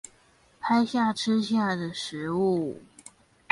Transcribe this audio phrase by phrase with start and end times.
[0.59, 2.81] 拍下吃下的食物